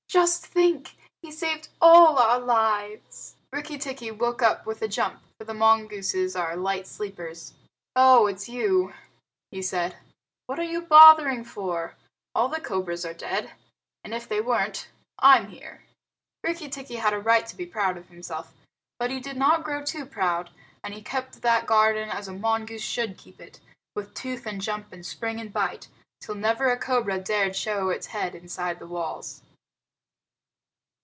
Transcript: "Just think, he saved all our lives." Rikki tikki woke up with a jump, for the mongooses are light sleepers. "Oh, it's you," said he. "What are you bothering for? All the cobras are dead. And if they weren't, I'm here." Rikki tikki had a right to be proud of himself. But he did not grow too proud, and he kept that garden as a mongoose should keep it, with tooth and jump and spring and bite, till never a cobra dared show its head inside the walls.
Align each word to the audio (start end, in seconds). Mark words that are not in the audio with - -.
"Just 0.11 0.45
think, 0.45 0.97
he 1.21 1.31
saved 1.31 1.69
all 1.79 2.19
our 2.19 2.37
lives." 2.37 3.35
Rikki 3.53 3.77
tikki 3.77 4.11
woke 4.11 4.41
up 4.41 4.65
with 4.65 4.81
a 4.81 4.87
jump, 4.89 5.21
for 5.39 5.45
the 5.45 5.53
mongooses 5.53 6.35
are 6.35 6.57
light 6.57 6.85
sleepers. 6.85 7.53
"Oh, 7.95 8.27
it's 8.27 8.49
you," 8.49 8.93
said 9.61 9.93
he. 9.93 9.99
"What 10.47 10.59
are 10.59 10.63
you 10.63 10.81
bothering 10.81 11.45
for? 11.45 11.95
All 12.35 12.49
the 12.49 12.59
cobras 12.59 13.05
are 13.05 13.13
dead. 13.13 13.51
And 14.03 14.13
if 14.13 14.27
they 14.27 14.41
weren't, 14.41 14.89
I'm 15.17 15.47
here." 15.47 15.85
Rikki 16.43 16.67
tikki 16.67 16.97
had 16.97 17.13
a 17.13 17.17
right 17.19 17.47
to 17.47 17.55
be 17.55 17.65
proud 17.65 17.95
of 17.95 18.09
himself. 18.09 18.53
But 18.99 19.11
he 19.11 19.21
did 19.21 19.37
not 19.37 19.63
grow 19.63 19.81
too 19.81 20.05
proud, 20.05 20.49
and 20.83 20.93
he 20.93 21.01
kept 21.01 21.41
that 21.41 21.65
garden 21.65 22.09
as 22.09 22.27
a 22.27 22.33
mongoose 22.33 22.81
should 22.83 23.17
keep 23.17 23.39
it, 23.39 23.61
with 23.95 24.13
tooth 24.13 24.45
and 24.45 24.59
jump 24.59 24.91
and 24.91 25.05
spring 25.05 25.39
and 25.39 25.53
bite, 25.53 25.87
till 26.19 26.35
never 26.35 26.69
a 26.69 26.77
cobra 26.77 27.17
dared 27.17 27.55
show 27.55 27.89
its 27.89 28.07
head 28.07 28.35
inside 28.35 28.77
the 28.79 28.85
walls. 28.87 29.43